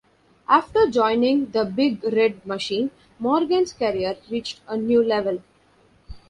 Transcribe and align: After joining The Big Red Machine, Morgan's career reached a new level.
After 0.49 0.89
joining 0.89 1.51
The 1.51 1.63
Big 1.63 2.03
Red 2.03 2.43
Machine, 2.43 2.89
Morgan's 3.19 3.71
career 3.71 4.17
reached 4.31 4.59
a 4.67 4.75
new 4.75 5.03
level. 5.03 5.43